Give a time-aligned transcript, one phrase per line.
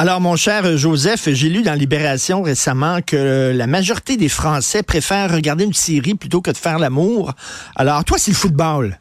[0.00, 5.34] Alors, mon cher Joseph, j'ai lu dans Libération récemment que la majorité des Français préfèrent
[5.34, 7.34] regarder une série plutôt que de faire l'amour.
[7.74, 9.00] Alors, toi, c'est le football.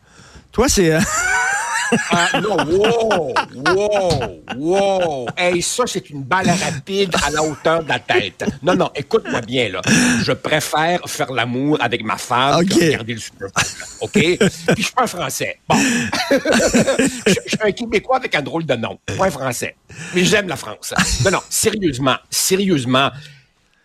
[0.51, 0.97] Toi, c'est...
[1.93, 5.27] Euh, Ah, non, wow, wow, wow.
[5.37, 8.43] Hey, ça, c'est une balle rapide à la hauteur de la tête.
[8.63, 9.81] Non, non, écoute-moi bien, là.
[10.23, 13.47] Je préfère faire l'amour avec ma femme que regarder le Super.
[14.01, 14.11] OK?
[14.11, 14.37] Puis
[14.77, 15.59] je suis pas un Français.
[15.67, 15.75] Bon.
[15.77, 16.37] je,
[17.27, 18.99] je, suis un Québécois avec un drôle de nom.
[19.17, 19.75] Pas un Français.
[20.13, 20.93] Mais j'aime la France.
[21.23, 23.11] Non, non, sérieusement, sérieusement.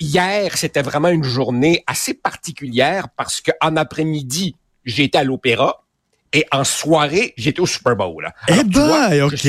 [0.00, 5.81] Hier, c'était vraiment une journée assez particulière parce qu'en après-midi, j'étais à l'opéra.
[6.32, 8.28] Et en soirée, j'étais au Super Bowl.
[8.48, 9.46] eh ben, OK.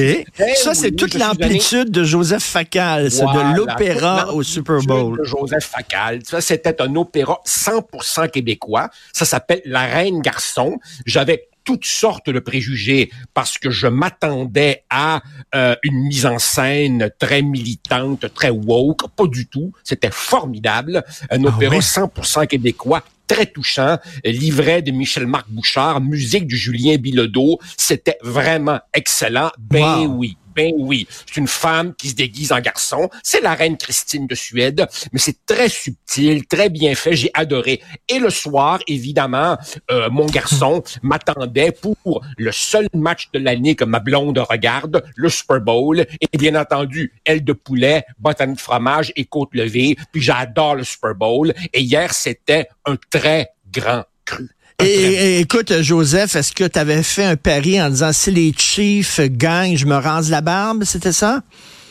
[0.56, 5.17] ça, c'est toute l'amplitude de Joseph Facal, c'est de l'opéra au Super Bowl.
[5.17, 6.20] De Joseph Facal.
[6.25, 8.90] Ça, c'était un opéra 100% québécois.
[9.14, 10.78] Ça s'appelle La Reine Garçon.
[11.06, 15.22] J'avais toutes sortes de préjugés parce que je m'attendais à
[15.56, 19.08] euh, une mise en scène très militante, très woke.
[19.16, 19.72] Pas du tout.
[19.84, 21.03] C'était formidable.
[21.30, 27.60] Un ah opéra 100% québécois très touchant, livret de Michel-Marc Bouchard, musique du Julien Bilodeau.
[27.78, 29.52] C'était vraiment excellent.
[29.58, 30.38] Ben oui.
[30.56, 33.09] Ben oui, c'est une femme qui se déguise en garçon.
[33.23, 37.16] C'est la reine Christine de Suède, mais c'est très subtil, très bien fait.
[37.16, 37.82] J'ai adoré.
[38.08, 39.58] Et le soir, évidemment,
[39.92, 45.30] euh, mon garçon m'attendait pour le seul match de l'année que ma blonde regarde, le
[45.30, 46.06] Super Bowl.
[46.22, 49.96] Et bien entendu, aile de poulet, bottine de fromage et côte levée.
[50.12, 51.54] Puis j'adore le Super Bowl.
[51.74, 54.50] Et hier, c'était un très grand cru.
[54.80, 59.20] Et, écoute, Joseph, est-ce que tu avais fait un pari en disant si les Chiefs
[59.22, 61.42] gagnent, je me rase la barbe, c'était ça?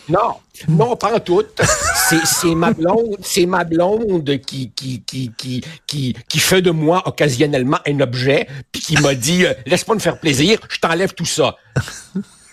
[0.09, 0.35] Non,
[0.69, 1.45] non, pas en tout.
[2.25, 7.03] C'est ma blonde, c'est ma blonde qui qui, qui qui qui qui fait de moi
[7.07, 11.25] occasionnellement un objet, puis qui m'a dit euh, laisse-moi me faire plaisir, je t'enlève tout
[11.25, 11.57] ça.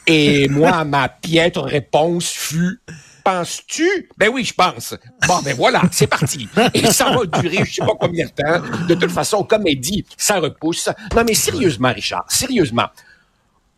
[0.07, 2.79] Et moi, ma piètre réponse fut
[3.23, 4.09] penses-tu?
[4.17, 4.95] Ben oui, je pense.
[5.27, 6.47] Bon, ben voilà, c'est parti.
[6.73, 8.85] Et ça va durer je sais pas combien de temps.
[8.87, 10.89] De toute façon, comme elle dit, ça repousse.
[11.15, 12.87] Non, mais sérieusement, Richard, sérieusement,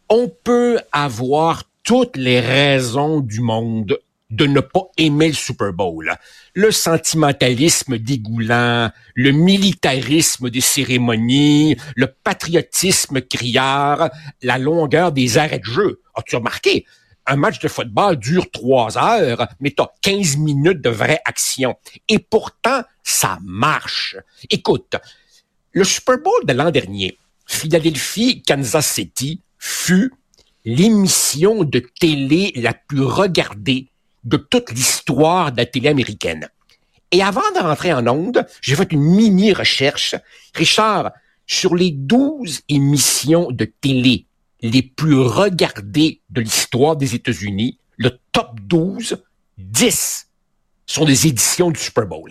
[0.10, 3.98] on peut avoir toutes les raisons du monde
[4.32, 6.16] de ne pas aimer le Super Bowl.
[6.54, 14.10] Le sentimentalisme dégoulant, le militarisme des cérémonies, le patriotisme criard,
[14.42, 16.02] la longueur des arrêts de jeu.
[16.16, 16.86] As-tu remarqué?
[17.26, 21.76] Un match de football dure trois heures, mais tu as 15 minutes de vraie action.
[22.08, 24.18] Et pourtant, ça marche.
[24.50, 24.96] Écoute,
[25.72, 30.14] le Super Bowl de l'an dernier, Philadelphie, Kansas City, fut
[30.66, 33.88] l'émission de télé la plus regardée
[34.24, 36.48] de toute l'histoire de la télé américaine.
[37.12, 40.16] Et avant de rentrer en onde, j'ai fait une mini recherche.
[40.56, 41.12] Richard,
[41.46, 44.26] sur les 12 émissions de télé
[44.62, 49.24] les plus regardés de l'histoire des États-Unis, le top 12,
[49.58, 50.28] 10
[50.86, 52.30] sont des éditions du Super Bowl.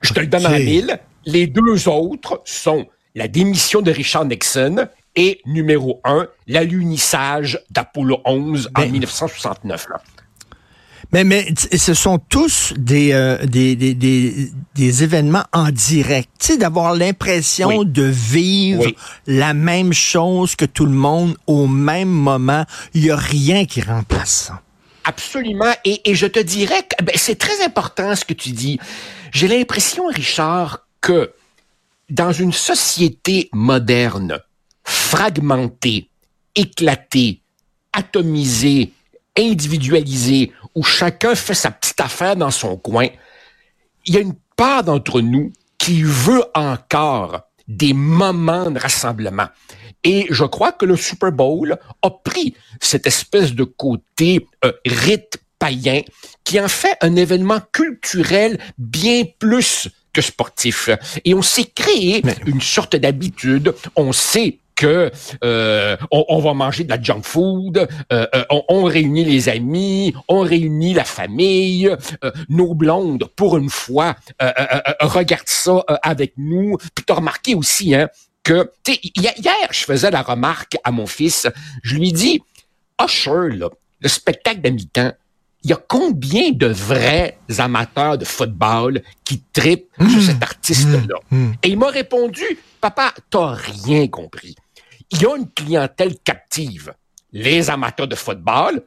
[0.00, 0.98] Je te le donne en mille.
[1.26, 8.70] Les deux autres sont la démission de Richard Nixon et numéro un, l'alunissage d'Apollo 11
[8.74, 9.86] en 1969.
[9.88, 9.98] Ben,
[11.12, 16.28] mais, mais ce sont tous des, euh, des, des, des, des, événements en direct.
[16.38, 18.84] Tu sais, d'avoir l'impression de vivre
[19.26, 22.64] la même chose que tout le monde au même moment.
[22.94, 24.62] Il n'y a rien qui remplace ça.
[25.04, 25.72] Absolument.
[25.84, 28.78] Et, et je te dirais que ben, c'est très important ce que tu dis.
[29.32, 31.32] J'ai l'impression, Richard, que
[32.08, 34.40] dans une société moderne,
[34.84, 36.08] fragmentée,
[36.54, 37.40] éclatée,
[37.92, 38.92] atomisée,
[39.38, 43.08] individualisée, où chacun fait sa petite affaire dans son coin,
[44.06, 49.48] il y a une part d'entre nous qui veut encore des moments de rassemblement.
[50.02, 55.38] Et je crois que le Super Bowl a pris cette espèce de côté euh, rite
[55.58, 56.02] païen
[56.42, 60.88] qui en fait un événement culturel bien plus que sportif.
[61.24, 63.74] Et on s'est créé une sorte d'habitude.
[63.94, 65.10] On sait que
[65.44, 70.40] euh, on, va manger de la junk food, euh, euh, on, réunit les amis, on
[70.40, 71.94] réunit la famille,
[72.48, 74.16] nos blondes, pour une fois,
[75.00, 76.78] regardent ça avec nous.
[76.94, 78.08] Puis t'as remarqué aussi, hein,
[78.42, 81.46] que, hier, je faisais la remarque à mon fils,
[81.82, 82.40] je lui dis,
[83.04, 83.68] Usher, là,
[84.00, 85.12] le spectacle de mi-temps,
[85.62, 91.18] il y a combien de vrais amateurs de football qui tripent sur cet artiste artiste-là?
[91.30, 91.48] Hmm.
[91.48, 91.52] Hmm.
[91.62, 92.44] Et il m'a répondu,
[92.80, 94.56] papa, t'as rien compris.
[95.12, 96.92] Il y a une clientèle captive.
[97.32, 98.82] Les amateurs de football,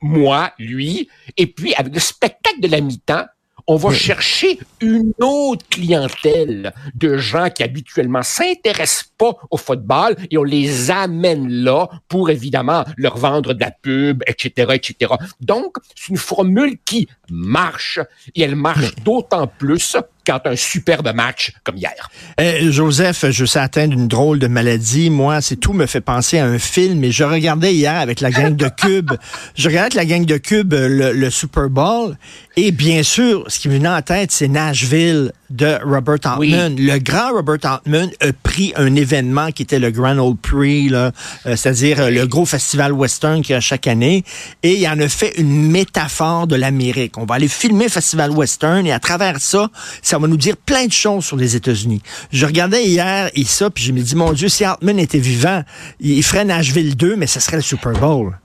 [0.00, 3.26] moi, lui, et puis avec le spectacle de la mi-temps,
[3.66, 10.38] on va chercher une autre clientèle de gens qui habituellement s'intéressent pas au football et
[10.38, 15.12] on les amène là pour évidemment leur vendre de la pub, etc., etc.
[15.40, 18.00] Donc, c'est une formule qui marche
[18.34, 19.96] et elle marche d'autant plus
[20.26, 22.10] quand un superbe match comme hier.
[22.38, 25.10] Eh, Joseph, je suis atteint d'une drôle de maladie.
[25.10, 27.04] Moi, c'est tout me fait penser à un film.
[27.04, 29.12] Et je regardais hier avec la gang de Cube.
[29.54, 32.16] je regardais avec la gang de Cube le, le Super Bowl.
[32.56, 36.76] Et bien sûr, ce qui me venait en tête, c'est Nashville de Robert Altman.
[36.78, 41.10] Le grand Robert Altman a pris un événement qui était le Grand Old Prix, euh,
[41.44, 44.24] c'est-à-dire euh, le gros festival western qu'il y a chaque année,
[44.62, 47.18] et il en a fait une métaphore de l'Amérique.
[47.18, 49.70] On va aller filmer Festival Western et à travers ça,
[50.12, 52.02] ça va nous dire plein de choses sur les États-Unis.
[52.30, 55.62] Je regardais hier et ça, puis je me dis, mon Dieu, si Altman était vivant,
[56.00, 58.38] il ferait Nashville 2, mais ce serait le Super Bowl.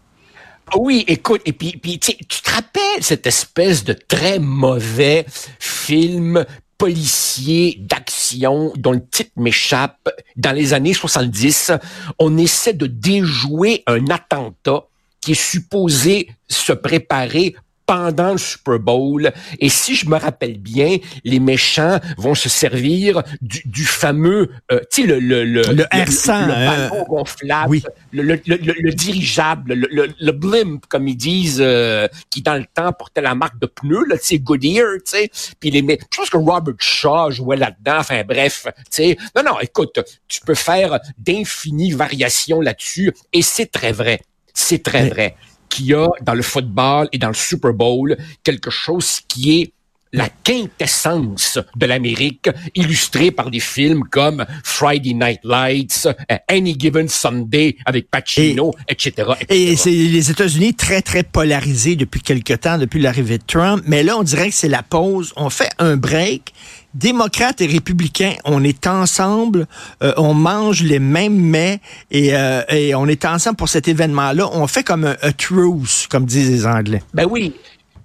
[0.77, 5.25] Oui, écoute, et puis, puis tu te rappelles cette espèce de très mauvais
[5.59, 6.45] film
[6.77, 10.07] policier d'action dont le titre m'échappe?
[10.37, 11.73] Dans les années 70,
[12.17, 14.85] on essaie de déjouer un attentat
[15.19, 17.55] qui est supposé se préparer
[17.87, 19.31] pendant le Super Bowl.
[19.59, 24.81] Et si je me rappelle bien, les méchants vont se servir du, du fameux, euh,
[24.91, 27.83] tu sais, le, le, le, le, R100, le, ballon gonflable, oui.
[28.11, 33.33] le, le, dirigeable, le, blimp, comme ils disent, euh, qui dans le temps portait la
[33.33, 35.31] marque de pneus, là, tu sais, Goodyear, tu sais.
[35.59, 37.99] Puis les, je pense que Robert Shaw jouait là-dedans.
[37.99, 39.17] Enfin bref, tu sais.
[39.35, 44.19] Non, non, écoute, tu peux faire d'infinies variations là-dessus, et c'est très vrai.
[44.53, 45.35] C'est très vrai
[45.77, 49.71] qu'il y a dans le football et dans le Super Bowl quelque chose qui est
[50.13, 57.09] la quintessence de l'Amérique, illustrée par des films comme Friday Night Lights, euh, Any Given
[57.09, 63.01] Sunday avec Pacino, etc., Et c'est les États-Unis très, très polarisés depuis quelque temps, depuis
[63.01, 63.83] l'arrivée de Trump.
[63.85, 65.33] Mais là, on dirait que c'est la pause.
[65.35, 66.53] On fait un break
[66.93, 69.67] démocrates et républicains, on est ensemble,
[70.03, 71.79] euh, on mange les mêmes mets
[72.11, 74.49] et, euh, et, on est ensemble pour cet événement-là.
[74.53, 77.01] On fait comme un, truce, comme disent les Anglais.
[77.13, 77.53] Ben oui.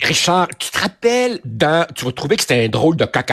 [0.03, 3.33] Richard, tu te rappelles dans, tu vas trouver que c'était un drôle de coq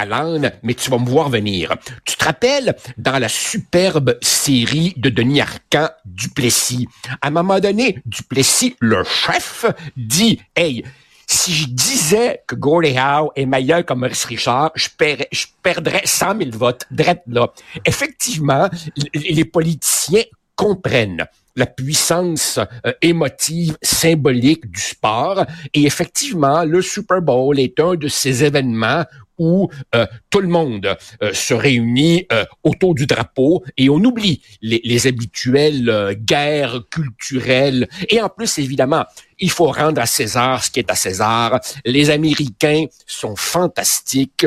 [0.61, 1.75] mais tu vas me voir venir.
[2.05, 6.87] Tu te rappelles dans la superbe série de Denis Arcand, Duplessis?
[7.21, 9.65] À un moment donné, Duplessis, le chef,
[9.97, 10.83] dit, hey,
[11.31, 14.89] si je disais que Gordie Howe est meilleur que Maurice Richard, je,
[15.31, 17.47] je perdrais 100 000 votes, direct là.
[17.85, 18.67] Effectivement,
[19.13, 20.23] les politiciens
[20.55, 25.45] comprennent la puissance euh, émotive, symbolique du sport.
[25.73, 29.03] Et effectivement, le Super Bowl est un de ces événements
[29.39, 32.27] où euh, tout le monde euh, se réunit
[32.63, 37.87] autour du drapeau et on oublie les, les habituelles guerres culturelles.
[38.09, 39.05] Et en plus, évidemment,
[39.39, 41.59] il faut rendre à César ce qui est à César.
[41.85, 44.45] Les Américains sont fantastiques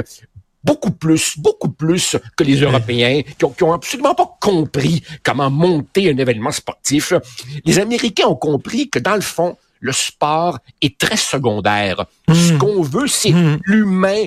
[0.64, 5.50] beaucoup plus, beaucoup plus que les Européens, qui ont, qui ont absolument pas compris comment
[5.50, 7.12] monter un événement sportif.
[7.64, 12.06] Les Américains ont compris que dans le fond, le sport est très secondaire.
[12.28, 12.58] Ce hmm.
[12.58, 13.58] qu'on veut, c'est hmm.
[13.64, 14.26] l'humain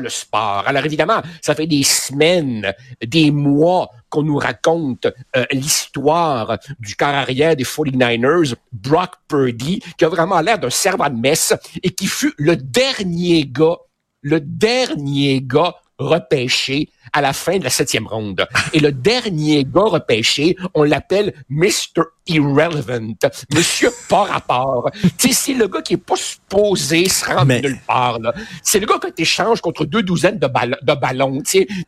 [0.00, 0.64] le sport.
[0.66, 2.72] Alors évidemment, ça fait des semaines,
[3.04, 5.06] des mois qu'on nous raconte
[5.36, 11.16] euh, l'histoire du carrière des 49ers, Brock Purdy, qui a vraiment l'air d'un servant de
[11.16, 13.76] messe et qui fut le dernier gars,
[14.22, 18.46] le dernier gars repêché à la fin de la septième ronde.
[18.72, 22.02] Et le dernier gars repêché, on l'appelle Mr.
[22.26, 23.14] Irrelevant,
[23.54, 24.90] Monsieur par rapport.
[25.18, 28.18] c'est le gars qui est pas supposé se rendre nulle part.
[28.62, 31.42] C'est le gars que tu échanges contre deux douzaines de, de ballons.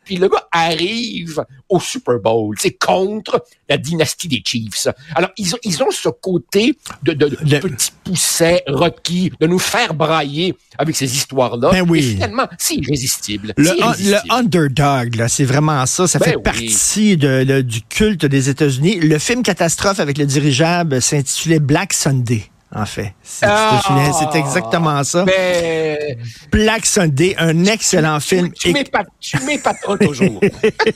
[0.05, 4.89] Puis le gars arrive au Super Bowl, sais, contre la dynastie des Chiefs.
[5.15, 9.59] Alors ils ont, ils ont ce côté de, de, de petit pousset requis, de nous
[9.59, 11.71] faire brailler avec ces histoires-là.
[11.71, 11.99] Ben oui.
[11.99, 13.53] Et finalement, c'est irrésistible.
[13.57, 13.71] Le,
[14.11, 16.07] le underdog c'est vraiment ça.
[16.07, 19.01] Ça fait ben partie de, du culte des États-Unis.
[19.01, 23.15] Le film catastrophe avec le dirigeable s'intitulait Black Sunday en fait.
[23.23, 24.31] C'est ah!
[24.35, 25.25] exactement ça.
[25.25, 26.17] Mais...
[26.53, 28.53] Black Sunday, un excellent film.
[28.53, 30.41] Tu, tu pas trop toujours.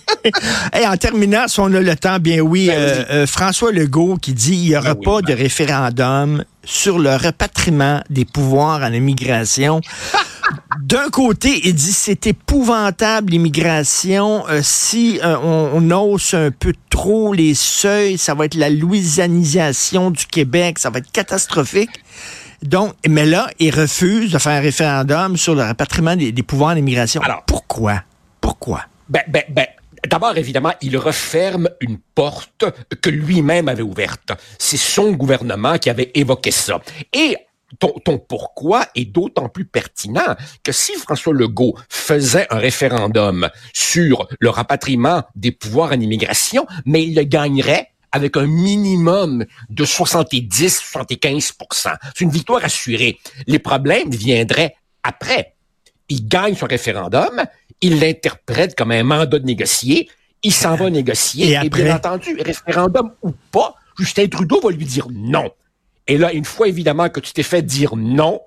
[0.78, 4.16] Et en terminant, si on a le temps, bien oui, ben euh, euh, François Legault
[4.16, 8.92] qui dit il n'y aura ben pas de référendum sur le repatriement des pouvoirs en
[8.92, 9.80] immigration.
[10.80, 14.46] D'un côté, il dit c'est épouvantable l'immigration.
[14.48, 20.10] Euh, si euh, on, hausse un peu trop les seuils, ça va être la louisianisation
[20.10, 21.90] du Québec, ça va être catastrophique.
[22.62, 26.76] Donc, mais là, il refuse de faire un référendum sur le rapatriement des, pouvoirs en
[26.76, 27.20] immigration.
[27.22, 28.02] Alors, pourquoi?
[28.40, 28.82] Pourquoi?
[29.08, 29.66] Ben, ben, ben,
[30.08, 32.64] D'abord, évidemment, il referme une porte
[33.00, 34.32] que lui-même avait ouverte.
[34.58, 36.80] C'est son gouvernement qui avait évoqué ça.
[37.12, 37.36] Et
[37.78, 44.28] ton, ton, pourquoi est d'autant plus pertinent que si François Legault faisait un référendum sur
[44.38, 51.96] le rapatriement des pouvoirs en immigration, mais il le gagnerait avec un minimum de 70-75%
[52.14, 53.18] C'est une victoire assurée.
[53.48, 55.56] Les problèmes viendraient après.
[56.08, 57.42] Il gagne son référendum,
[57.80, 60.08] il l'interprète comme un mandat de négocier,
[60.44, 64.84] il s'en va négocier, et, et bien entendu, référendum ou pas, Justin Trudeau va lui
[64.84, 65.50] dire non.
[66.06, 68.40] Et là, une fois évidemment que tu t'es fait dire non,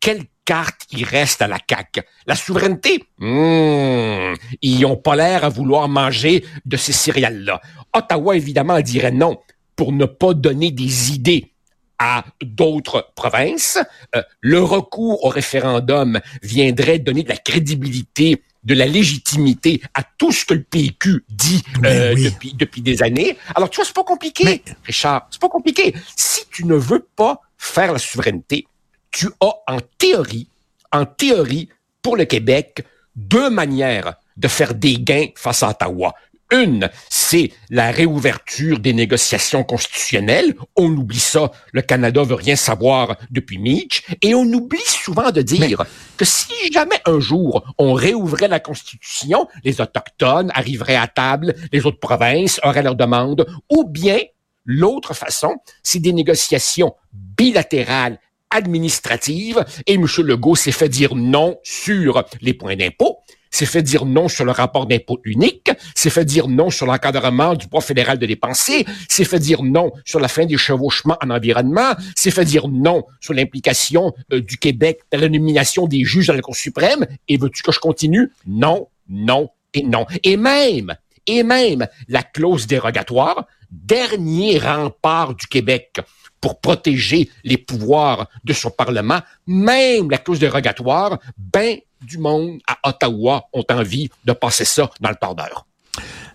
[0.00, 2.02] quelle carte il reste à la CAQ?
[2.26, 3.04] La souveraineté?
[3.18, 7.60] Mmh, ils ont pas l'air à vouloir manger de ces céréales-là.
[7.94, 9.38] Ottawa, évidemment, dirait non
[9.76, 11.52] pour ne pas donner des idées
[11.98, 13.78] à d'autres provinces.
[14.14, 20.32] Euh, le recours au référendum viendrait donner de la crédibilité de la légitimité à tout
[20.32, 23.36] ce que le PQ dit euh, depuis, depuis des années.
[23.54, 25.28] Alors, tu vois, c'est pas compliqué, Richard.
[25.30, 25.94] C'est pas compliqué.
[26.16, 28.66] Si tu ne veux pas faire la souveraineté,
[29.10, 30.48] tu as en théorie,
[30.92, 31.68] en théorie,
[32.02, 32.84] pour le Québec,
[33.16, 36.14] deux manières de faire des gains face à Ottawa.
[36.50, 40.54] Une, c'est la réouverture des négociations constitutionnelles.
[40.76, 41.52] On oublie ça.
[41.72, 44.02] Le Canada veut rien savoir depuis Mitch.
[44.22, 45.84] Et on oublie souvent de dire
[46.16, 51.84] que si jamais un jour on réouvrait la Constitution, les Autochtones arriveraient à table, les
[51.84, 54.18] autres provinces auraient leur demande, ou bien
[54.64, 58.18] l'autre façon, c'est des négociations bilatérales
[58.50, 60.06] administratives et M.
[60.18, 63.18] Legault s'est fait dire non sur les points d'impôt
[63.50, 67.54] s'est fait dire non sur le rapport d'impôt unique, s'est fait dire non sur l'encadrement
[67.54, 71.30] du poids fédéral de dépenser, s'est fait dire non sur la fin des chevauchements en
[71.30, 76.26] environnement, s'est fait dire non sur l'implication euh, du Québec dans la nomination des juges
[76.26, 77.06] dans la Cour suprême.
[77.28, 78.30] Et veux-tu que je continue?
[78.46, 80.06] Non, non et non.
[80.22, 80.94] Et même,
[81.26, 86.00] et même la clause dérogatoire, dernier rempart du Québec
[86.40, 92.88] pour protéger les pouvoirs de son Parlement, même la clause dérogatoire, ben du monde à
[92.88, 95.66] Ottawa ont envie de passer ça dans le tordeur.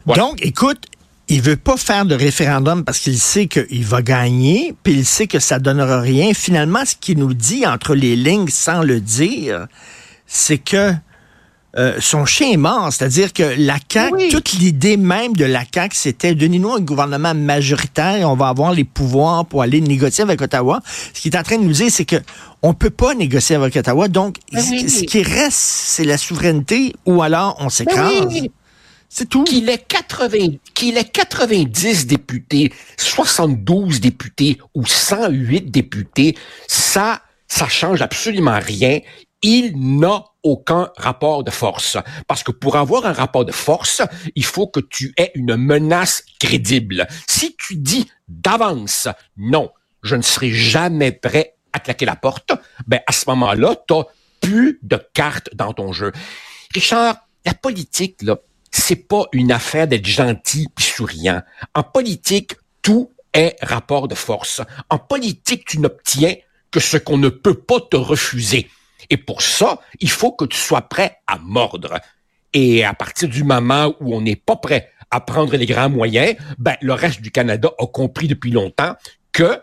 [0.06, 0.86] Donc, écoute,
[1.30, 5.28] il veut pas faire de référendum parce qu'il sait qu'il va gagner, puis il sait
[5.28, 6.34] que ça donnera rien.
[6.34, 9.68] Finalement, ce qu'il nous dit entre les lignes sans le dire,
[10.28, 10.94] c'est que
[11.76, 12.92] euh, son chien est mort.
[12.92, 18.18] C'est-à-dire que la CAQ, toute l'idée même de la CAQ, c'était donnez-nous un gouvernement majoritaire
[18.18, 20.82] et on va avoir les pouvoirs pour aller négocier avec Ottawa.
[21.14, 22.18] Ce qu'il est en train de nous dire, c'est que
[22.62, 24.08] on peut pas négocier avec Ottawa.
[24.08, 28.28] Donc, ce qui reste, c'est la souveraineté ou alors on s'écrase.
[29.10, 29.44] C'est tout.
[29.44, 36.36] Qu'il ait 80, qu'il ait 90 députés, 72 députés ou 108 députés,
[36.68, 39.00] ça, ça change absolument rien.
[39.44, 41.98] Il n'a aucun rapport de force.
[42.28, 44.02] Parce que pour avoir un rapport de force,
[44.36, 47.08] il faut que tu aies une menace crédible.
[47.28, 49.08] Si tu dis d'avance,
[49.38, 49.70] non,
[50.02, 52.52] je ne serai jamais prêt à claquer la porte,
[52.88, 53.96] ben à ce moment-là, tu
[54.42, 56.12] plus de cartes dans ton jeu.
[56.74, 58.38] Richard, la politique, là,
[58.72, 61.42] c'est pas une affaire d'être gentil puis souriant.
[61.74, 64.62] En politique, tout est rapport de force.
[64.90, 66.36] En politique, tu n'obtiens
[66.72, 68.70] que ce qu'on ne peut pas te refuser.
[69.14, 72.00] Et pour ça, il faut que tu sois prêt à mordre.
[72.52, 76.36] Et à partir du moment où on n'est pas prêt à prendre les grands moyens,
[76.58, 78.96] ben, le reste du Canada a compris depuis longtemps
[79.32, 79.62] que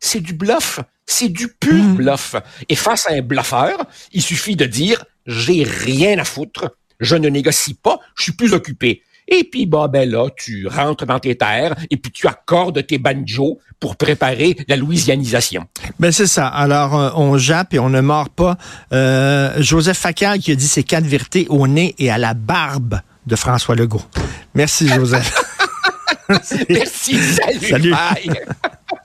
[0.00, 0.80] c'est du bluff.
[1.06, 1.94] C'est du pur mmh.
[1.94, 2.34] bluff.
[2.68, 7.28] Et face à un bluffeur, il suffit de dire, j'ai rien à foutre, je ne
[7.28, 9.04] négocie pas, je suis plus occupé.
[9.28, 12.98] Et puis, bah, ben là, tu rentres dans tes terres et puis tu accordes tes
[12.98, 15.66] banjos pour préparer la louisianisation.
[16.00, 16.48] Ben c'est ça.
[16.48, 18.56] Alors, euh, on jappe et on ne mord pas.
[18.92, 23.00] Euh, Joseph Facal qui a dit ses quatre vérités au nez et à la barbe
[23.26, 24.02] de François Legault.
[24.54, 25.32] Merci, Joseph.
[26.68, 27.66] Merci, salut.
[27.68, 27.90] salut.
[27.90, 28.30] Bye.